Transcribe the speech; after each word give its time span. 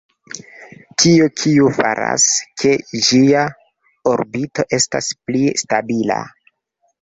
Tio, 1.01 1.25
kiu 1.41 1.67
faras, 1.75 2.25
ke 2.61 2.71
ĝia 3.09 3.43
orbito 4.13 4.67
estas 4.79 5.11
pli 5.29 5.45
stabila. 5.65 6.19